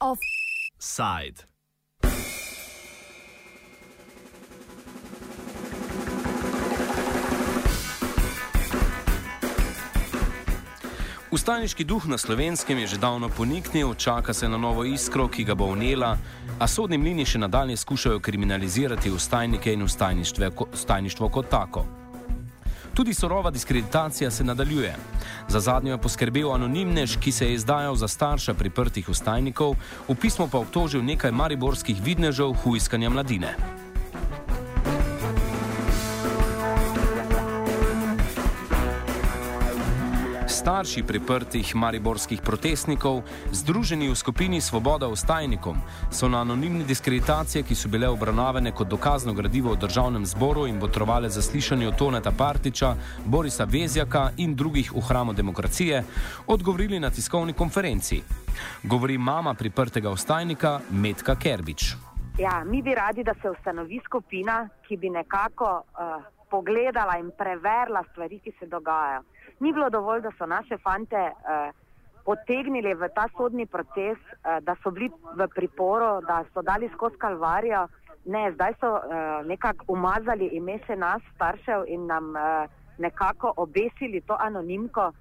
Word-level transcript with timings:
Offside. 0.00 1.44
Ustaniški 11.30 11.84
duh 11.84 12.06
na 12.06 12.18
slovenskem 12.18 12.78
je 12.78 12.86
že 12.86 12.96
davno 12.96 13.28
poniknil, 13.28 13.94
čaka 13.94 14.32
se 14.32 14.48
na 14.48 14.56
novo 14.56 14.84
iskro, 14.84 15.28
ki 15.28 15.44
ga 15.44 15.54
bo 15.54 15.68
vnela, 15.74 16.16
a 16.58 16.64
sodni 16.68 16.96
mlini 16.98 17.26
še 17.28 17.38
nadalje 17.38 17.76
skušajo 17.76 18.20
kriminalizirati 18.20 19.10
ustajnike 19.10 19.72
in 19.72 19.82
ustajništvo 19.82 21.28
kot 21.28 21.50
tako. 21.50 22.05
Tudi 22.96 23.14
surova 23.14 23.50
diskreditacija 23.50 24.30
se 24.30 24.44
nadaljuje. 24.44 24.96
Za 25.48 25.60
zadnjo 25.60 25.92
je 25.92 25.98
poskrbel 25.98 26.52
anonimnež, 26.52 27.16
ki 27.20 27.32
se 27.32 27.46
je 27.46 27.54
izdajal 27.54 27.96
za 27.96 28.08
starša 28.08 28.54
priprtih 28.54 29.08
ustajnikov, 29.08 29.76
v 30.08 30.14
pismo 30.14 30.48
pa 30.48 30.58
obtožil 30.58 31.04
nekaj 31.04 31.32
mariborskih 31.32 32.00
vidnežev 32.02 32.56
hujskanja 32.64 33.10
mladine. 33.10 33.52
Starši 40.48 41.02
priprtih 41.02 41.74
mariborskih 41.74 42.40
protestnikov, 42.40 43.22
združeni 43.52 44.08
v 44.08 44.14
skupini 44.14 44.60
Svoboda 44.60 45.08
ustajnikom, 45.08 45.76
so 46.10 46.28
na 46.28 46.40
anonimne 46.40 46.84
diskreditacije, 46.84 47.62
ki 47.62 47.74
so 47.74 47.88
bile 47.88 48.08
obravnavane 48.08 48.72
kot 48.72 48.88
dokazno 48.88 49.34
gradivo 49.34 49.72
v 49.74 49.80
državnem 49.82 50.26
zboru 50.26 50.66
in 50.66 50.80
botrovale 50.80 51.28
zaslišanju 51.28 51.92
Toneta 51.98 52.32
Partiča, 52.32 52.94
Borisa 53.24 53.64
Vezjaka 53.64 54.30
in 54.36 54.54
drugih 54.54 54.92
v 54.92 55.00
hramu 55.00 55.32
demokracije, 55.32 56.04
odgovorili 56.46 57.00
na 57.00 57.10
tiskovni 57.10 57.52
konferenci. 57.52 58.22
Govori 58.82 59.18
mama 59.18 59.54
priprtega 59.54 60.10
ustajnika 60.10 60.80
Metka 60.90 61.34
Kerbič. 61.34 61.94
Ja, 62.38 62.64
mi 62.64 62.82
bi 62.82 62.94
radi, 62.94 63.24
da 63.24 63.34
se 63.42 63.50
ustanovi 63.50 64.00
skupina, 64.04 64.68
ki 64.88 64.96
bi 64.96 65.10
nekako 65.10 65.82
uh, 65.82 66.35
pogledala 66.50 67.18
in 67.18 67.30
preverila 67.38 68.04
stvari, 68.10 68.40
ki 68.40 68.52
se 68.58 68.66
dogajajo 68.66 69.22
ni 69.60 69.72
bilo 69.72 69.90
dovolj, 69.90 70.20
da 70.20 70.30
so 70.38 70.46
naše 70.46 70.78
fante 70.78 71.16
uh, 71.16 71.74
potegnili 72.24 72.94
v 72.94 73.08
ta 73.14 73.28
sodni 73.36 73.66
proces, 73.66 74.18
uh, 74.18 74.58
da 74.60 74.76
so 74.82 74.90
bili 74.90 75.10
v 75.36 75.48
priporu, 75.54 76.20
da 76.26 76.44
so 76.54 76.62
dali 76.62 76.90
skozi 76.94 77.16
kalvarijo. 77.18 77.86
Ne, 78.24 78.50
zdaj 78.52 78.74
so 78.80 78.90
uh, 78.92 79.46
nekako 79.46 79.84
umazali 79.88 80.50
ime 80.52 80.78
še 80.86 80.96
nas, 80.96 81.22
staršev, 81.34 81.86
in 81.86 82.06
nam 82.06 82.34
uh, 82.34 82.66
nekako 82.98 83.52
obesili 83.56 84.20
to 84.20 84.36
anonimko, 84.40 85.12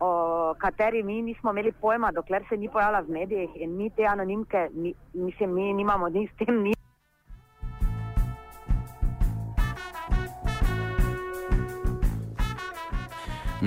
o 0.00 0.54
kateri 0.58 1.02
mi 1.02 1.22
nismo 1.22 1.52
imeli 1.52 1.72
pojma, 1.72 2.10
dokler 2.12 2.42
se 2.48 2.56
ni 2.56 2.68
pojavila 2.68 3.00
v 3.00 3.12
medijih 3.12 3.50
in 3.54 3.76
mi 3.76 3.90
te 3.90 4.06
anonimke, 4.06 4.68
mi, 4.72 4.94
mislim, 5.14 5.54
mi 5.54 5.72
nimamo 5.72 6.08
ni 6.08 6.26
s 6.26 6.36
tem. 6.38 6.62
Ni 6.62 6.72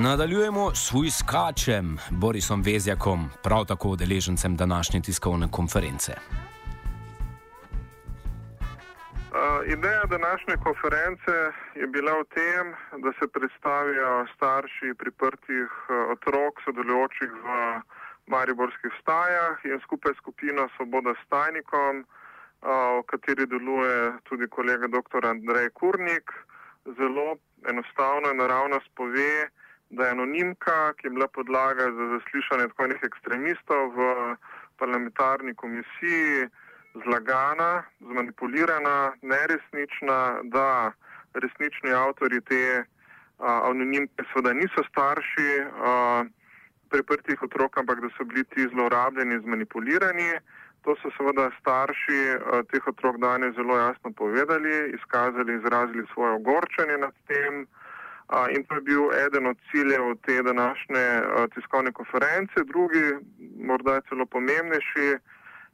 Nadaljujemo 0.05 0.75
s 0.75 0.91
Vujskačem, 0.93 1.85
Borisom 2.21 2.61
Vezjakom, 2.61 3.19
prav 3.43 3.65
tako 3.65 3.87
udeležencem 3.89 4.55
današnje 4.55 4.99
tiskovne 5.01 5.47
konference. 5.51 6.11
Uh, 6.13 6.19
ideja 9.75 10.03
današnje 10.15 10.55
konference 10.65 11.35
je 11.81 11.87
bila 11.87 12.13
v 12.21 12.23
tem, 12.37 12.65
da 13.03 13.09
se 13.19 13.25
predstavijo 13.35 14.27
starši 14.35 14.89
priprtih 15.01 15.69
uh, 15.81 15.95
otrok, 16.13 16.53
sodelujočih 16.65 17.31
v 17.45 17.47
Mariborskih 18.33 18.93
stajah 19.01 19.55
in 19.65 19.79
skupaj 19.85 20.13
s 20.13 20.21
skupino 20.21 20.69
Svoboda 20.75 21.13
stajnikom, 21.25 21.93
uh, 21.99 22.07
v 22.99 23.03
kateri 23.11 23.45
deluje 23.53 23.97
tudi 24.29 24.45
kolega 24.47 24.85
dr. 24.87 25.21
Andrej 25.25 25.69
Kurnik, 25.79 26.27
zelo 26.97 27.27
enostavno 27.69 28.25
in 28.31 28.37
naravno 28.37 28.77
spove, 28.89 29.49
da 29.89 30.05
je 30.05 30.11
anonimka, 30.11 30.93
ki 30.93 31.07
je 31.07 31.11
bila 31.11 31.27
podlaga 31.27 31.83
za 31.97 32.05
zaslišanje 32.13 32.67
tako 32.67 32.83
enih 32.83 33.03
ekstremistov 33.03 33.91
v 33.95 34.35
parlamentarni 34.77 35.53
komisiji, 35.55 36.47
zlagana, 37.05 37.83
zmanipulirana, 37.99 39.13
neresnična, 39.21 40.39
da 40.43 40.91
resnični 41.33 41.93
avtori 41.93 42.41
te 42.41 42.83
a, 43.39 43.69
anonimke 43.69 44.23
seveda 44.33 44.53
niso 44.53 44.83
starši 44.89 45.49
a, 45.61 46.25
priprtih 46.89 47.43
otrok, 47.43 47.77
ampak 47.77 48.01
da 48.01 48.09
so 48.17 48.23
bili 48.23 48.43
ti 48.43 48.67
zlorabljeni, 48.73 49.39
zmanipulirani. 49.43 50.31
To 50.83 50.95
so 51.01 51.11
seveda 51.17 51.49
starši 51.59 52.21
a, 52.35 52.63
teh 52.71 52.87
otrok 52.87 53.19
danes 53.23 53.55
zelo 53.55 53.77
jasno 53.77 54.11
povedali, 54.11 54.91
izkazali, 54.99 55.55
izrazili 55.55 56.07
svoje 56.13 56.33
ogorčenje 56.33 56.97
nad 56.97 57.13
tem. 57.27 57.67
In 58.27 58.63
to 58.67 58.75
je 58.75 58.81
bil 58.81 59.03
eden 59.25 59.47
od 59.47 59.57
ciljev 59.71 60.15
te 60.25 60.43
današnje 60.43 61.21
tiskovne 61.55 61.91
konference. 61.91 62.63
Drugi, 62.65 63.05
morda 63.59 64.01
celo 64.09 64.25
pomembnejši, 64.25 65.09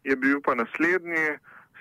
je 0.03 0.15
bil 0.15 0.41
pa 0.41 0.55
naslednji. 0.55 1.27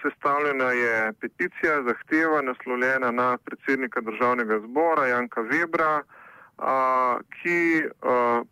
Sestavljena 0.02 0.70
je 0.72 1.12
peticija, 1.20 1.82
zahteva 1.82 2.42
naslovljena 2.42 3.10
na 3.10 3.38
predsednika 3.44 4.00
državnega 4.00 4.58
zbora 4.60 5.06
Janka 5.06 5.40
Webra, 5.40 6.02
ki 7.36 7.84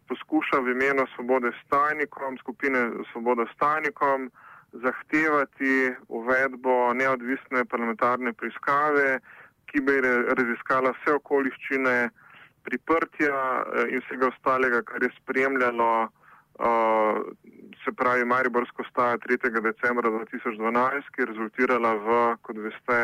poskuša 0.09 0.61
v 0.61 0.71
imenu 0.71 1.07
svobode 1.15 1.51
stajnikom, 1.65 2.39
skupine 2.39 2.91
svoboda 3.13 3.47
stajnikom, 3.55 4.31
zahtevati 4.73 5.95
uvedbo 6.09 6.95
neodvisne 6.95 7.65
parlamentarne 7.65 8.33
preiskave 8.33 9.21
ki 9.71 9.83
bi 9.87 10.01
raziskala 10.03 10.93
vse 10.99 11.15
okoliščine 11.19 11.95
priprtja 12.67 13.37
eh, 13.37 13.95
in 13.95 14.03
vsega 14.05 14.31
ostalega, 14.31 14.83
kar 14.87 15.03
je 15.03 15.11
spremljalo, 15.21 15.93
uh, 16.61 17.21
se 17.85 17.93
pravi, 17.97 18.25
Mariborsko 18.29 18.85
staja 18.91 19.17
3. 19.25 19.63
decembra 19.65 20.11
2012, 20.11 21.09
ki 21.15 21.23
je 21.23 21.31
rezultirala 21.33 21.95
v, 22.05 22.19
kot 22.45 22.61
veste, 22.61 23.01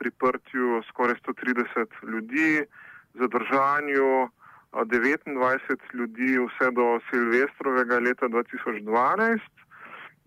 priprtju 0.00 0.80
skoraj 0.88 1.18
130 1.26 2.00
ljudi, 2.08 2.64
zadržanju 3.20 4.08
uh, 4.24 4.30
29 4.72 5.94
ljudi 5.94 6.38
vse 6.38 6.70
do 6.70 7.00
Silvestrovega 7.10 7.98
leta 7.98 8.28
2012 8.28 9.67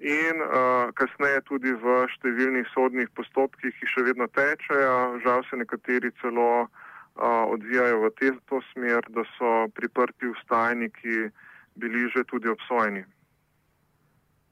in 0.01 0.41
uh, 0.41 0.89
kasneje 0.97 1.41
tudi 1.45 1.71
v 1.77 2.05
številnih 2.09 2.65
sodnih 2.73 3.09
postopkih, 3.13 3.73
ki 3.77 3.85
še 3.85 4.05
vedno 4.09 4.25
tečejo. 4.33 5.21
Žal 5.21 5.45
se 5.45 5.61
nekateri 5.61 6.09
celo 6.21 6.65
uh, 6.65 7.45
odvijajo 7.53 8.01
v 8.01 8.11
te, 8.17 8.33
to 8.49 8.61
smer, 8.73 9.05
da 9.13 9.21
so 9.37 9.69
priprti 9.77 10.33
ustajniki 10.33 11.29
bili 11.77 12.09
že 12.09 12.25
tudi 12.25 12.49
obsojeni. 12.49 13.05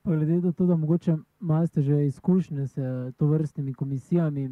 Glede 0.05 0.39
na 0.41 0.51
to, 0.51 0.65
da 0.65 0.75
mogoče 0.75 1.17
imate 1.41 1.81
že 1.81 2.05
izkušnje 2.05 2.67
s 2.67 2.75
to 3.17 3.25
vrstnimi 3.27 3.73
komisijami, 3.73 4.49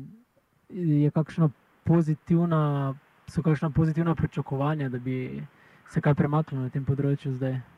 je 0.69 1.11
kakšna 1.11 1.49
pozitivna, 1.85 2.93
so 3.29 3.41
kakšna 3.41 3.69
pozitivna 3.69 4.15
pričakovanja, 4.15 4.89
da 4.89 4.99
bi 4.99 5.43
se 5.89 6.01
kaj 6.01 6.13
premaknilo 6.13 6.67
na 6.67 6.69
tem 6.69 6.85
področju 6.85 7.37
zdaj? 7.37 7.76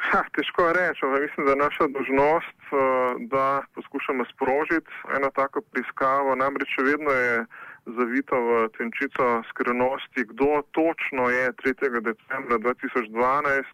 Ha, 0.00 0.20
težko 0.32 0.64
je 0.66 0.72
reči, 0.74 1.04
ampak 1.04 1.22
mislim, 1.26 1.46
da 1.46 1.52
je 1.52 1.64
naša 1.66 1.86
dožnost, 1.96 2.60
eh, 2.72 2.78
da 3.32 3.62
poskušamo 3.74 4.24
sprožiti 4.32 4.90
eno 5.16 5.30
tako 5.34 5.60
preiskavo. 5.60 6.34
Namreč 6.34 6.72
še 6.76 6.82
vedno 6.88 7.10
je 7.10 7.44
zavito 7.98 8.40
v 8.48 8.68
tenčico 8.78 9.26
skrivnosti, 9.50 10.24
kdo 10.32 10.62
točno 10.72 11.28
je 11.28 11.52
3. 11.52 12.00
decembra 12.00 12.58
2012 12.58 13.68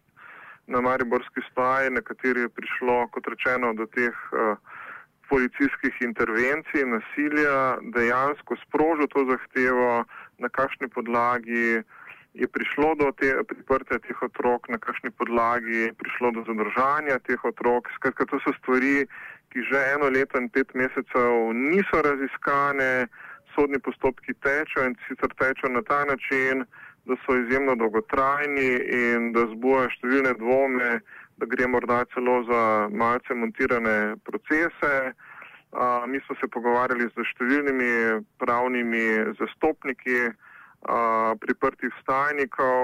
na 0.67 0.81
Mariborski 0.81 1.41
staji, 1.51 1.89
na 1.89 2.01
kateri 2.01 2.41
je 2.45 2.49
prišlo, 2.49 3.07
kot 3.11 3.27
rečeno, 3.27 3.73
do 3.73 3.85
teh 3.85 4.15
uh, 4.31 4.57
policijskih 5.29 5.95
intervencij, 6.01 6.83
nasilja, 6.85 7.77
dejansko 7.95 8.55
sprožil 8.67 9.07
to 9.07 9.23
zahtevo, 9.31 10.03
na 10.37 10.49
kakšni 10.49 10.87
podlagi 10.87 11.83
je 12.37 12.47
prišlo 12.47 12.95
do 12.95 13.11
te 13.17 13.33
priprtja 13.49 13.97
teh 14.05 14.19
otrok, 14.21 14.69
na 14.69 14.77
kakšni 14.77 15.09
podlagi 15.17 15.73
je 15.87 15.93
prišlo 16.01 16.31
do 16.37 16.41
zadržanja 16.49 17.17
teh 17.25 17.45
otrok. 17.45 17.89
Skratka, 17.97 18.29
to 18.29 18.39
so 18.45 18.53
stvari, 18.61 19.07
ki 19.49 19.59
že 19.69 19.79
eno 19.95 20.09
leto 20.13 20.37
in 20.37 20.49
pet 20.53 20.69
mesecev 20.77 21.53
niso 21.53 22.01
raziskane, 22.05 23.07
sodni 23.55 23.79
postopki 23.81 24.37
tečejo 24.45 24.85
in 24.85 24.95
sicer 25.07 25.33
tečejo 25.39 25.73
na 25.73 25.81
ta 25.81 26.05
način, 26.05 26.65
da 27.09 27.15
so 27.23 27.37
izjemno 27.39 27.75
dolgotrajni 27.75 28.69
in 29.01 29.31
da 29.33 29.47
zbujajo 29.53 29.93
številne 29.95 30.33
dvome, 30.37 30.89
da 31.37 31.45
gre 31.49 31.67
morda 31.67 32.03
celo 32.13 32.43
za 32.49 32.61
malce 32.91 33.33
montirane 33.33 34.17
procese. 34.27 34.93
Uh, 35.67 36.05
mi 36.07 36.19
smo 36.25 36.35
se 36.39 36.47
pogovarjali 36.47 37.09
z 37.15 37.25
številnimi 37.31 37.91
pravnimi 38.39 39.07
zastopniki, 39.39 40.29
priprtih 41.39 41.93
stajnikov, 42.01 42.75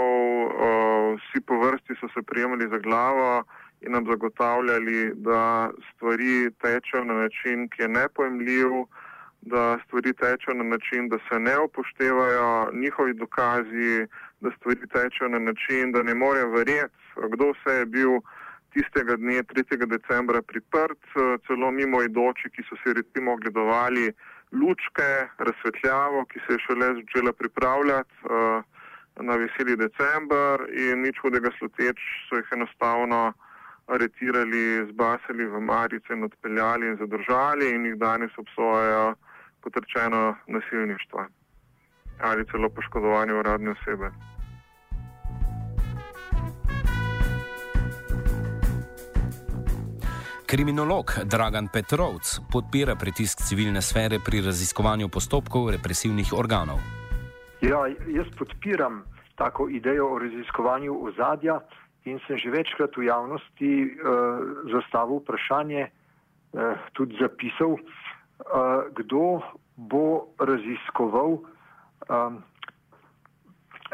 vsi 1.17 1.41
po 1.47 1.59
vrsti 1.59 1.93
so 1.99 2.07
se 2.13 2.21
prijemali 2.21 2.69
za 2.69 2.77
glavo 2.77 3.43
in 3.81 3.91
nam 3.91 4.05
zagotavljali, 4.09 5.11
da 5.15 5.71
stvari 5.93 6.51
tečejo 6.61 7.03
na 7.03 7.13
način, 7.13 7.69
ki 7.69 7.81
je 7.81 7.87
nepojemljiv, 7.87 8.69
da 9.41 9.79
stvari 9.85 10.13
tečejo 10.13 10.53
na 10.53 10.63
način, 10.63 11.09
da 11.09 11.17
se 11.29 11.39
ne 11.39 11.59
upoštevajo 11.59 12.69
njihovi 12.73 13.13
dokazi, 13.13 14.07
da 14.39 14.51
stvari 14.57 14.87
tečejo 14.87 15.29
na 15.29 15.39
način, 15.39 15.91
da 15.91 16.03
ne 16.03 16.15
morejo 16.15 16.49
verjeti, 16.49 16.95
kdo 17.29 17.51
vse 17.51 17.75
je 17.79 17.85
bil 17.85 18.11
tistega 18.73 19.15
dne, 19.15 19.43
3. 19.43 19.85
decembra, 19.85 20.41
priprt, 20.41 21.03
celo 21.47 21.71
mimo 21.71 22.01
idoči, 22.01 22.49
ki 22.49 22.63
so 22.69 22.75
si 22.83 22.93
recimo 22.93 23.33
ogledovali 23.33 24.13
lučke, 24.61 25.09
razsvetljavo, 25.37 26.25
ki 26.25 26.39
se 26.39 26.53
je 26.53 26.63
šele 26.65 26.87
začela 26.99 27.33
pripravljati 27.33 28.13
uh, 28.23 28.63
na 29.27 29.35
veseli 29.35 29.75
decembr 29.77 30.65
in 30.73 31.01
nič 31.05 31.19
hudega 31.21 31.51
sluteč 31.57 31.99
so 32.29 32.39
jih 32.39 32.49
enostavno 32.57 33.33
aretirali, 33.87 34.87
zbasili 34.91 35.45
v 35.45 35.59
marice 35.59 36.13
in 36.13 36.23
odpeljali 36.23 36.87
in 36.87 36.97
zadržali 36.97 37.69
in 37.75 37.85
jih 37.85 37.95
danes 37.95 38.31
obsojajo 38.37 39.15
potrčeno 39.61 40.35
nasilništvo 40.47 41.27
ali 42.19 42.45
celo 42.51 42.69
poškodovanje 42.69 43.33
uradne 43.33 43.71
osebe. 43.71 44.11
Kriminolog 50.53 51.05
Dragan 51.25 51.67
Petrovc 51.73 52.37
podpira 52.51 52.93
pritisk 52.93 53.41
civilne 53.41 53.81
sfere 53.81 54.19
pri 54.21 54.37
raziskovanju 54.45 55.07
postopkov 55.09 55.71
represivnih 55.73 56.29
organov. 56.37 56.77
Ja, 57.65 57.79
jaz 57.89 58.29
podpiram 58.37 58.99
tako 59.33 59.65
idejo 59.73 60.11
o 60.13 60.19
raziskovanju 60.21 60.93
ozadja 61.07 61.55
in 62.05 62.21
sem 62.27 62.37
že 62.37 62.53
večkrat 62.53 62.93
v 62.93 63.07
javnosti 63.09 63.71
uh, 63.81 63.89
zastavil 64.69 65.23
vprašanje, 65.23 65.87
uh, 65.89 66.77
tudi 66.93 67.17
zapisal, 67.17 67.73
uh, 67.73 68.93
kdo 68.93 69.41
bo 69.73 70.37
raziskoval 70.37 71.41
um, 71.41 72.37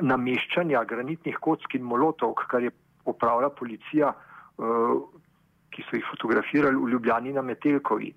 nameščanja 0.01 0.83
granitnih 0.83 1.39
kock 1.39 1.71
in 1.71 1.87
molotov, 1.87 2.35
kar 2.51 2.67
je 2.67 2.75
opravila 3.07 3.47
policija. 3.47 4.11
Uh, 4.59 5.07
ki 5.79 5.87
so 5.87 5.95
jih 5.95 6.11
fotografirali 6.11 6.75
v 6.75 6.91
Ljubljani 6.91 7.33
na 7.33 7.41
Metelkovi. 7.41 8.13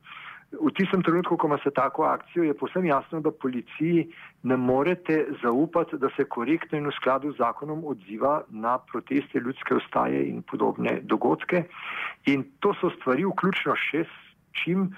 V 0.53 0.69
tistem 0.77 1.01
trenutku, 1.01 1.39
ko 1.41 1.49
ima 1.49 1.57
se 1.65 1.71
tako 1.73 2.05
akcijo, 2.05 2.45
je 2.45 2.55
posebno 2.55 2.89
jasno, 2.89 3.21
da 3.25 3.31
policiji 3.31 4.11
ne 4.43 4.57
morete 4.57 5.25
zaupati, 5.43 5.97
da 5.97 6.11
se 6.17 6.29
korektno 6.29 6.79
in 6.79 6.91
v 6.91 6.93
skladu 6.99 7.33
z 7.33 7.41
zakonom 7.41 7.87
odziva 7.89 8.43
na 8.51 8.77
proteste 8.79 9.41
ljudske 9.41 9.75
ustaje 9.81 10.27
in 10.29 10.43
podobne 10.43 10.99
dogodke. 11.03 11.65
In 12.27 12.45
to 12.61 12.75
so 12.81 12.91
stvari, 12.99 13.25
vključno 13.25 13.79
še 13.81 14.05
s 14.05 14.37
čim, 14.61 14.91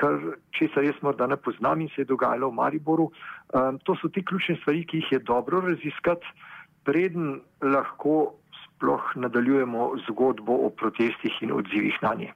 kar 0.00 0.16
česar 0.56 0.88
jaz 0.88 0.96
morda 1.02 1.28
ne 1.28 1.36
poznam 1.36 1.84
in 1.84 1.92
se 1.92 2.00
je 2.00 2.08
dogajalo 2.08 2.48
v 2.48 2.58
Mariboru. 2.62 3.10
Um, 3.52 3.78
to 3.84 3.98
so 4.00 4.08
ti 4.08 4.24
ključne 4.24 4.56
stvari, 4.62 4.86
ki 4.88 5.02
jih 5.02 5.12
je 5.12 5.18
dobro 5.18 5.60
raziskati, 5.68 6.32
preden 6.84 7.42
lahko 7.60 8.38
sploh 8.84 9.02
nadaljujemo 9.14 9.92
zgodbo 10.08 10.52
o 10.52 10.70
protestih 10.70 11.42
in 11.42 11.52
odzivih 11.52 11.98
na 12.02 12.14
nje. 12.14 12.32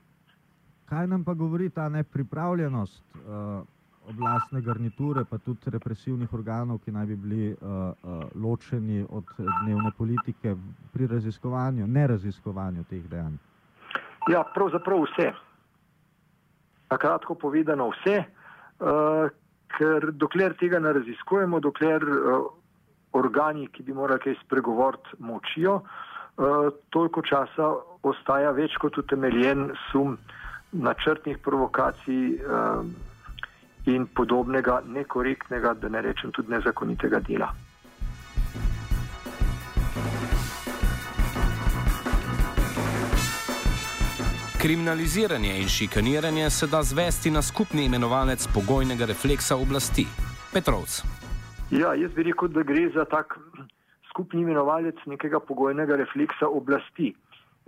Kaj 0.88 1.06
nam 1.06 1.24
pa 1.24 1.34
govori 1.34 1.70
ta 1.70 1.88
nepripravljenost 1.88 3.04
uh, 3.14 3.66
oblastne 4.08 4.60
garniture, 4.60 5.24
pa 5.30 5.38
tudi 5.38 5.70
represivnih 5.70 6.32
organov, 6.32 6.78
ki 6.78 6.92
naj 6.92 7.06
bi 7.06 7.16
bili 7.16 7.50
uh, 7.52 7.58
uh, 7.58 8.24
ločeni 8.34 9.04
od 9.10 9.24
dnevne 9.36 9.90
politike 9.98 10.56
pri 10.92 11.06
raziskovanju, 11.06 11.86
ne 11.86 12.06
raziskovanju 12.06 12.84
teh 12.88 13.04
dejanj? 13.08 13.36
Ja, 14.32 14.44
pravzaprav 14.54 15.04
vse. 15.04 15.32
Na 16.90 16.96
kratko 16.96 17.34
povedano, 17.34 17.90
vse, 17.90 18.24
uh, 18.24 19.28
ker 19.76 20.12
dokler 20.12 20.56
tega 20.56 20.80
ne 20.80 20.92
raziskujemo, 20.92 21.60
dokler 21.60 22.04
uh, 22.04 22.48
organi, 23.12 23.68
ki 23.68 23.82
bi 23.82 23.92
morali 23.92 24.24
kaj 24.24 24.40
spregovoriti, 24.46 25.20
močijo, 25.20 25.82
uh, 25.82 26.07
toliko 26.90 27.22
časa 27.22 27.72
ostaja 28.02 28.50
več 28.54 28.76
kot 28.78 28.98
utemeljen 28.98 29.70
sum 29.90 30.18
načrtnih 30.72 31.38
provokacij 31.42 32.38
uh, 32.38 32.84
in 33.86 34.06
podobnega 34.06 34.82
nekorektnega, 34.86 35.74
da 35.74 35.88
ne 35.88 36.02
rečem 36.02 36.32
tudi 36.32 36.52
nezakonitega 36.52 37.20
dela. 37.26 37.48
Kriminaliziranje 44.58 45.56
in 45.60 45.68
šikaniranje 45.68 46.50
se 46.50 46.66
da 46.66 46.82
zvesti 46.82 47.30
na 47.30 47.42
skupni 47.42 47.84
imenovalec 47.84 48.46
pogojnega 48.54 49.06
refleksa 49.06 49.56
oblasti. 49.56 50.06
Petrovc. 50.52 51.02
Ja, 51.70 51.94
jaz 51.94 52.12
bi 52.12 52.22
rekel, 52.22 52.48
da 52.48 52.62
gre 52.62 52.88
za 52.94 53.04
tak 53.04 53.38
skupni 54.18 54.42
imenovalec 54.42 54.98
nekega 55.06 55.38
pogojnega 55.38 55.96
refleksa 55.96 56.48
oblasti. 56.50 57.14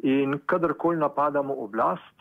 In 0.02 0.41
kadarkoli 0.47 0.99
napadamo 0.99 1.55
oblast, 1.55 2.17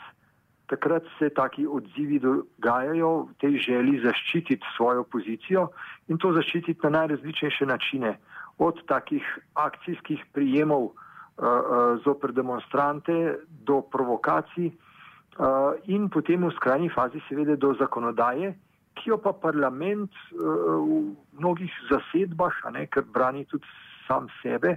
takrat 0.69 1.03
se 1.17 1.29
taki 1.33 1.65
odzivi 1.65 2.19
dogajajo 2.19 3.09
v 3.25 3.33
tej 3.41 3.57
želji 3.57 4.01
zaščititi 4.03 4.73
svojo 4.75 5.03
pozicijo 5.03 5.69
in 6.07 6.21
to 6.21 6.33
zaščititi 6.33 6.79
na 6.83 6.89
najrazličnejše 6.99 7.65
načine. 7.65 8.19
Od 8.59 8.85
takih 8.85 9.25
akcijskih 9.55 10.21
prijemov 10.33 10.83
uh, 10.83 10.93
uh, 10.93 11.97
zoper 12.05 12.31
demonstrante 12.31 13.39
do 13.49 13.81
provokacij 13.81 14.69
uh, 14.69 15.73
in 15.87 16.09
potem 16.09 16.45
v 16.45 16.53
skrajni 16.53 16.89
fazi 16.93 17.23
seveda 17.29 17.55
do 17.55 17.73
zakonodaje, 17.79 18.53
ki 18.93 19.09
jo 19.09 19.17
pa 19.17 19.33
parlament 19.33 20.11
uh, 20.11 20.37
v 20.85 21.15
mnogih 21.39 21.71
zasedbah, 21.89 22.53
ne, 22.75 22.85
ker 22.85 23.07
brani 23.07 23.47
tudi 23.49 23.65
sam 24.09 24.27
sebe 24.41 24.75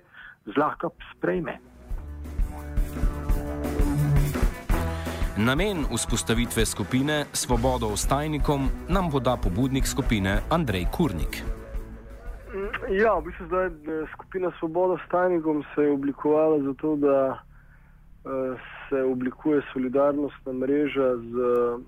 zlahka 0.54 0.88
sprejme. 1.16 1.58
Namen 5.36 5.84
vzpostavitve 5.94 6.66
skupine 6.66 7.24
Svobodo 7.32 7.86
ostajnikom 7.86 8.68
nam 8.88 9.10
poda 9.10 9.36
pobudnik 9.36 9.86
skupine 9.86 10.40
Andrej 10.50 10.86
Kurnik. 10.96 11.42
Ja, 12.90 13.16
v 13.16 13.24
bistvu 13.24 13.46
zdaj 13.46 13.70
skupina 14.12 14.52
Svobodo 14.58 15.00
ostajnikom 15.00 15.64
se 15.74 15.82
je 15.82 15.92
oblikovala 15.92 16.60
zato, 16.62 16.96
da 16.96 17.16
eh, 17.32 18.56
se 18.88 19.02
oblikuje 19.02 19.62
solidarnostna 19.72 20.52
mreža 20.52 21.16
z 21.16 21.32
eh, 21.32 21.80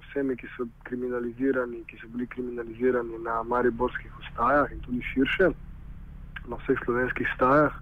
vsemi, 0.00 0.36
ki 0.36 0.48
so 0.56 0.64
kriminalizirani, 0.88 1.84
ki 1.84 2.00
so 2.00 2.08
bili 2.08 2.26
kriminalizirani 2.26 3.18
na 3.18 3.42
mariborskih 3.42 4.12
ostajah 4.18 4.72
in 4.72 4.80
tudi 4.80 5.02
širše 5.12 5.52
na 6.48 6.56
vseh 6.56 6.78
slovenskih 6.84 7.28
stajah. 7.34 7.72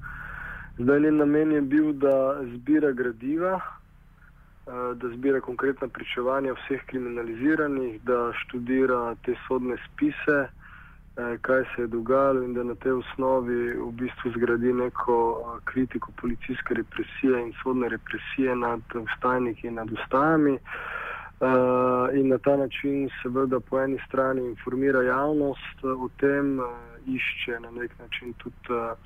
Zdaj 0.79 1.01
njen 1.01 1.17
namen 1.17 1.53
je 1.53 1.61
bil, 1.61 1.93
da 1.93 2.41
zbira 2.55 2.93
gradiva, 2.93 3.61
eh, 3.61 4.95
da 4.95 5.09
zbira 5.09 5.41
konkretna 5.41 5.89
pričevanja 5.89 6.53
vseh 6.53 6.83
kriminaliziranih, 6.87 8.03
da 8.03 8.33
študira 8.33 9.15
te 9.25 9.35
sodne 9.49 9.77
spise, 9.87 10.39
eh, 10.49 11.39
kaj 11.41 11.63
se 11.77 11.83
je 11.83 11.87
dogajalo 11.87 12.43
in 12.43 12.55
da 12.55 12.63
na 12.63 12.75
tej 12.75 12.93
osnovi 12.93 13.73
v 13.79 13.93
bistvu 13.93 14.33
zgradi 14.37 14.73
neko 14.73 15.17
eh, 15.39 15.61
kritiko 15.65 16.13
policijske 16.21 16.75
represije 16.75 17.43
in 17.43 17.53
sodne 17.63 17.89
represije 17.89 18.57
nad 18.57 18.81
ustajniki 18.95 19.67
in 19.67 19.75
nad 19.75 19.93
ustajami. 19.93 20.53
Uh, 20.53 21.04
in 22.15 22.29
na 22.29 22.39
ta 22.39 22.57
način, 22.57 23.09
seveda, 23.23 23.61
po 23.61 23.81
eni 23.81 23.99
strani 24.07 24.47
informira 24.47 25.03
javnost 25.03 25.85
o 25.85 26.09
tem, 26.21 26.59
uh, 26.59 26.67
išče 27.07 27.61
na 27.61 27.71
nek 27.71 27.99
način 27.99 28.33
tudi 28.33 28.71
uh, 28.71 28.97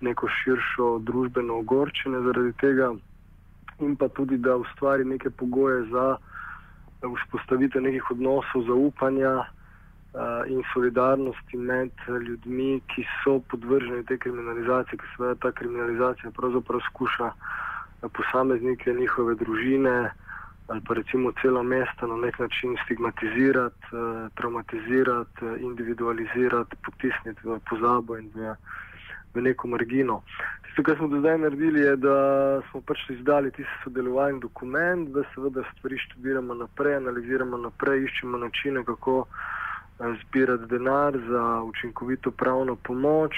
neko 0.00 0.28
širšo 0.28 0.98
družbeno 0.98 1.58
ogorčenje 1.58 2.20
zaradi 2.20 2.52
tega, 2.60 2.94
in 3.80 3.96
pa 3.96 4.08
tudi, 4.08 4.36
da 4.36 4.56
ustvari 4.56 5.04
neke 5.04 5.30
pogoje 5.30 5.84
za 5.90 6.16
vzpostavitev 7.02 7.82
nekih 7.82 8.10
odnosov 8.10 8.64
zaupanja 8.68 9.34
uh, 9.38 9.46
in 10.48 10.62
solidarnosti 10.74 11.56
med 11.56 11.92
ljudmi, 12.28 12.80
ki 12.94 13.04
so 13.24 13.40
podvrženi 13.50 14.04
tej 14.04 14.18
kriminalizaciji, 14.18 14.98
ki 14.98 15.16
seveda 15.16 15.40
ta 15.40 15.52
kriminalizacija 15.52 16.30
pravzaprav 16.30 16.80
skuša 16.90 17.32
posameznike, 18.12 18.94
njihove 18.94 19.34
družine 19.34 20.10
ali 20.68 20.80
pa 20.80 20.94
recimo 20.94 21.32
celo 21.42 21.62
mesto 21.62 22.06
na 22.06 22.16
nek 22.16 22.38
način 22.38 22.76
stigmatizirati, 22.84 23.86
uh, 23.92 24.32
traumatizirati, 24.34 25.44
uh, 25.44 25.60
individualizirati, 25.60 26.76
potisniti 26.84 27.40
v 27.44 27.60
pozabo 27.70 28.16
in 28.18 28.30
v, 28.34 28.54
v 29.34 29.42
neko 29.42 29.68
margino. 29.68 30.22
Tisto, 30.64 30.82
kar 30.82 30.96
smo 30.96 31.08
do 31.08 31.20
zdaj 31.20 31.38
naredili, 31.38 31.80
je, 31.80 31.96
da 31.96 32.16
smo 32.70 32.80
pač 32.80 32.98
izdali 33.10 33.50
tisti 33.50 33.82
sodelovalni 33.84 34.40
dokument, 34.40 35.08
da 35.08 35.22
seveda 35.34 35.62
stvari 35.72 35.98
študiramo 35.98 36.54
naprej, 36.54 36.96
analiziramo 36.96 37.56
naprej, 37.56 38.04
iščemo 38.04 38.38
načine, 38.38 38.84
kako 38.84 39.26
zbirati 39.98 40.66
denar 40.66 41.18
za 41.28 41.62
učinkovito 41.62 42.30
pravno 42.30 42.76
pomoč 42.76 43.32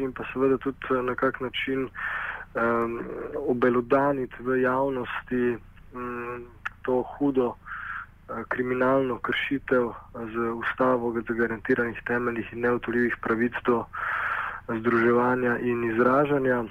in 0.00 0.12
pa 0.12 0.24
seveda 0.32 0.58
tudi 0.58 1.02
na 1.02 1.14
kak 1.14 1.40
način 1.40 1.88
um, 2.54 3.00
obelodaniti 3.46 4.34
v 4.40 4.60
javnosti 4.60 5.56
um, 5.94 6.46
to 6.82 7.02
hudo 7.16 7.54
kriminalno 8.48 9.18
kršitev 9.18 9.90
z 10.32 10.52
ustavo 10.54 11.14
zagarantiranih 11.28 12.02
temeljih 12.06 12.52
in 12.52 12.60
neotoljivih 12.60 13.16
pravic 13.22 13.52
do 13.66 13.84
združevanja 14.68 15.58
in 15.58 15.84
izražanja, 15.90 16.64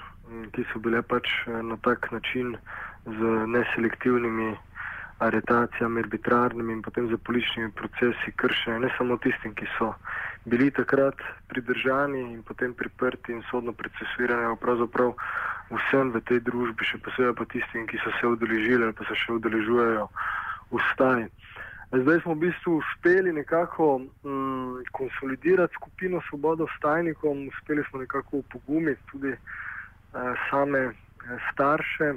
ki 0.56 0.66
so 0.72 0.80
bile 0.80 1.02
pač 1.02 1.28
na 1.48 1.78
tak 1.84 2.12
način 2.12 2.56
z 3.06 3.20
neselektivnimi 3.48 4.56
aretacijami, 5.20 6.00
arbitrarnimi 6.00 6.74
in 6.74 6.82
potem 6.82 7.10
za 7.10 7.18
političnimi 7.18 7.72
procesi 7.72 8.32
kršene, 8.36 8.80
ne 8.80 8.90
samo 8.98 9.18
tistim, 9.18 9.54
ki 9.56 9.68
so 9.78 9.94
bili 10.46 10.72
takrat 10.72 11.16
pridržani 11.48 12.22
in 12.34 12.44
potem 12.44 12.74
priprti 12.74 13.32
in 13.32 13.44
sodno 13.52 13.74
procesuirani, 13.74 14.46
ampak 14.46 14.60
pravzaprav 14.60 15.14
vsem 15.70 16.12
v 16.12 16.22
tej 16.26 16.40
družbi, 16.46 16.86
še 16.86 16.98
posebej 17.04 17.36
pa 17.36 17.46
tistim, 17.46 17.86
ki 17.88 18.00
so 18.04 18.12
se 18.20 18.28
udeležili 18.28 18.84
ali 18.84 18.94
pa 18.94 19.06
se 19.06 19.16
še 19.16 19.38
udeležujejo 19.38 20.08
vstaj. 20.72 21.28
Zdaj 21.90 22.22
smo 22.22 22.34
v 22.38 22.50
bistvu 22.50 22.78
uspeli 22.78 23.34
nekako 23.34 24.00
mm, 24.00 24.86
konsolidirati 24.94 25.74
skupino 25.74 26.22
Svobodo 26.30 26.68
s 26.70 26.80
tajnikom, 26.82 27.48
uspeli 27.48 27.84
smo 27.90 28.00
nekako 28.00 28.46
upogumiti 28.46 29.02
tudi 29.12 29.34
eh, 29.34 29.40
same 30.50 30.80
eh, 30.80 30.94
starše, 31.52 32.14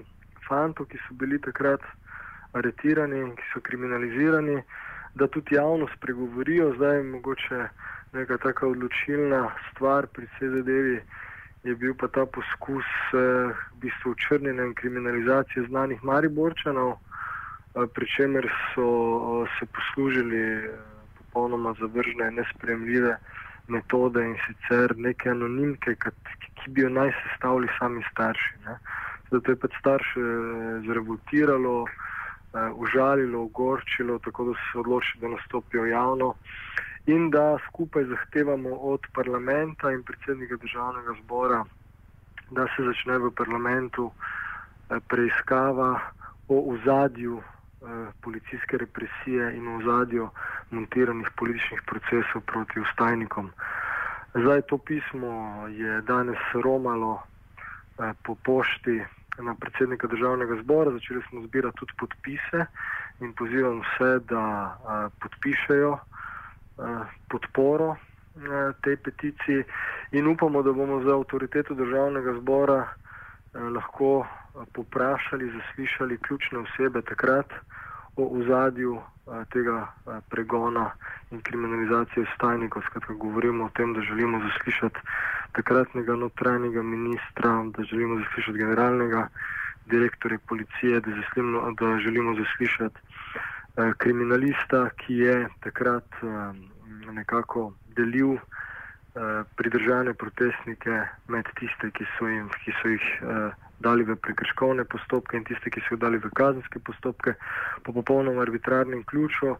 fantov, 0.48 0.86
ki 0.92 1.00
so 1.08 1.16
bili 1.16 1.40
takrat 1.40 1.80
aretirani, 2.52 3.32
ki 3.36 3.44
so 3.52 3.64
kriminalizirani, 3.64 4.60
da 5.14 5.26
tudi 5.26 5.56
javno 5.56 5.88
spregovorijo. 5.96 6.74
Zdaj 6.76 7.02
mogoče 7.02 7.68
neka 8.12 8.38
taka 8.38 8.66
odločilna 8.66 9.50
stvar 9.70 10.06
pri 10.06 10.26
vsej 10.26 10.48
zadevi. 10.48 11.00
Je 11.64 11.74
bil 11.74 11.94
pa 11.94 12.08
ta 12.08 12.26
poskus 12.26 12.84
eh, 13.14 13.54
v 13.72 13.76
bistvu 13.80 14.14
črnjenja 14.14 14.64
in 14.64 14.74
kriminalizacije 14.74 15.66
znanih 15.68 16.04
Mariborčanov, 16.04 16.98
eh, 16.98 17.86
pri 17.94 18.06
čemer 18.16 18.50
so 18.74 18.86
eh, 18.86 19.50
se 19.58 19.66
poslužili 19.66 20.42
eh, 20.42 20.70
popolnoma 21.18 21.74
zavržne 21.80 22.28
in 22.28 22.34
nespremljive 22.34 23.16
metode 23.68 24.24
in 24.24 24.36
sicer 24.46 24.96
neke 24.96 25.30
anonimke, 25.30 25.94
ki, 25.94 26.10
ki 26.58 26.70
bi 26.74 26.84
jo 26.84 26.90
naj 26.90 27.14
sestavili 27.22 27.68
sami 27.78 28.02
starši. 28.10 28.54
Ne. 28.66 28.76
Zato 29.30 29.54
je 29.54 29.56
pač 29.56 29.78
starše 29.80 30.20
eh, 30.20 30.80
zrevoltiralo, 30.86 31.86
eh, 31.86 32.70
užalilo, 32.74 33.46
ogorčilo, 33.48 34.18
tako 34.18 34.50
da 34.50 34.58
so 34.58 34.66
se 34.72 34.78
odločili, 34.84 35.20
da 35.20 35.34
nastopijo 35.36 35.86
javno 35.86 36.34
in 37.06 37.30
da 37.30 37.58
skupaj 37.68 38.04
zahtevamo 38.04 38.76
od 38.76 39.00
parlamenta 39.14 39.90
in 39.92 40.02
predsednika 40.02 40.56
državnega 40.56 41.14
zbora, 41.22 41.64
da 42.50 42.66
se 42.76 42.84
začne 42.84 43.18
v 43.18 43.30
parlamentu 43.30 44.10
eh, 44.12 45.00
preiskava 45.08 46.00
o 46.48 46.74
ozadju 46.74 47.42
policijske 48.20 48.78
represije 48.78 49.56
in 49.56 49.68
o 49.68 49.76
ozadju 49.76 50.28
montiranih 50.70 51.28
političnih 51.36 51.82
procesov 51.86 52.42
proti 52.46 52.80
ustajnikom. 52.80 53.50
Zdaj 54.34 54.62
to 54.62 54.78
pismo 54.78 55.66
je 55.68 56.00
danes 56.00 56.38
romalo 56.52 57.22
po 58.22 58.34
pošti 58.44 59.02
na 59.38 59.54
predsednika 59.54 60.06
državnega 60.06 60.62
zbora, 60.62 60.90
začeli 60.90 61.22
smo 61.28 61.42
zbirati 61.42 61.76
tudi 61.76 61.92
podpise 61.98 62.66
in 63.20 63.32
pozivam 63.32 63.80
vse, 63.80 64.18
da 64.18 64.76
podpišejo 65.20 65.98
podporo 67.28 67.96
a, 67.96 68.72
tej 68.82 68.96
peticiji 68.96 69.64
in 70.12 70.26
upamo, 70.26 70.62
da 70.62 70.72
bomo 70.72 71.02
za 71.04 71.14
avtoriteto 71.14 71.74
državnega 71.74 72.34
zbora 72.40 72.80
a, 72.82 72.88
lahko 73.68 74.26
poprašali, 74.72 75.52
zaslišali 75.52 76.18
ključne 76.18 76.58
osebe 76.58 77.02
takrat 77.02 77.52
o 78.16 78.28
ozadju 78.38 79.00
tega 79.52 79.86
pregona 80.28 80.90
in 81.30 81.40
kriminalizacije 81.40 82.26
stajnikov. 82.34 82.82
Skratka, 82.82 83.14
govorimo 83.14 83.64
o 83.64 83.70
tem, 83.74 83.94
da 83.94 84.00
želimo 84.00 84.40
zaslišati 84.48 85.00
takratnega 85.52 86.16
notranjega 86.16 86.82
ministra, 86.82 87.64
da 87.76 87.84
želimo 87.84 88.18
zaslišati 88.24 88.58
generalnega 88.58 89.28
direktorja 89.86 90.38
policije, 90.48 91.00
da, 91.00 91.10
zaslimo, 91.20 91.72
da 91.72 91.98
želimo 91.98 92.34
zaslišati 92.34 92.98
eh, 92.98 93.51
kriminalista, 93.98 94.90
ki 95.00 95.14
je 95.24 95.36
takrat 95.64 96.08
eh, 96.22 96.52
nekako 97.12 97.72
delil 97.96 98.34
eh, 98.34 99.44
pridržane 99.56 100.14
protestnike 100.14 101.02
med 101.28 101.48
tiste, 101.58 101.90
ki 101.90 102.06
so, 102.16 102.28
jim, 102.28 102.48
ki 102.64 102.74
so 102.80 102.88
jih 102.88 103.06
eh, 103.22 103.50
dali 103.82 104.04
v 104.04 104.16
prekrškovne 104.16 104.84
postopke 104.84 105.36
in 105.36 105.44
tiste, 105.44 105.70
ki 105.70 105.82
so 105.84 105.96
jih 105.96 106.02
dali 106.04 106.20
v 106.22 106.30
kazenske 106.38 106.80
postopke 106.86 107.34
po 107.84 107.92
popolnoma 107.92 108.42
arbitrarnem 108.42 109.04
ključu. 109.04 109.56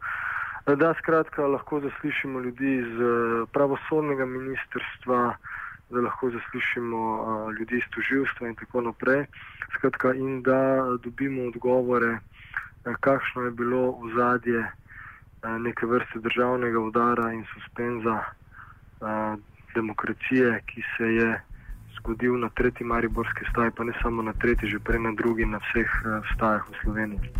Da, 0.66 0.92
skratka, 0.98 1.46
lahko 1.46 1.80
zaslišimo 1.80 2.40
ljudi 2.40 2.76
iz 2.84 2.92
eh, 3.00 3.44
pravosodnega 3.52 4.26
ministrstva, 4.26 5.36
da 5.92 6.00
lahko 6.00 6.30
zaslišimo 6.30 7.00
ljudi 7.58 7.76
iz 7.82 7.88
tužilstva 7.92 8.48
in 8.48 8.54
tako 8.56 8.80
naprej. 8.80 9.26
Skratka, 9.74 10.14
in 10.14 10.42
da 10.42 10.60
dobimo 11.04 11.48
odgovore, 11.50 12.18
kakšno 12.84 13.42
je 13.42 13.50
bilo 13.50 13.96
v 14.02 14.14
zadje 14.16 14.60
uh, 14.60 15.58
neke 15.58 15.86
vrste 15.86 16.18
državnega 16.18 16.78
udara 16.80 17.32
in 17.32 17.44
suspenza 17.54 18.18
uh, 18.20 19.38
demokracije, 19.74 20.62
ki 20.66 20.82
se 20.96 21.04
je 21.04 21.40
zgodil 21.98 22.38
na 22.38 22.48
tretji 22.48 22.86
Mariborski 22.86 23.44
staj, 23.50 23.70
pa 23.70 23.84
ne 23.84 23.92
samo 24.02 24.22
na 24.22 24.32
tretji, 24.32 24.68
že 24.68 24.78
prej 24.78 25.00
na 25.00 25.12
drugi, 25.12 25.46
na 25.46 25.58
vseh 25.58 25.90
stajah 26.34 26.68
v 26.68 26.74
Sloveniji. 26.82 27.30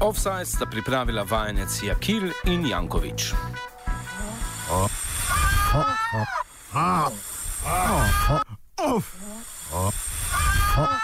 Offside 0.00 0.44
sta 0.44 0.66
pripravila 0.66 1.22
vajenec 1.22 1.82
Jakil 1.82 2.28
in 2.44 2.66
Jankovič. 2.66 3.32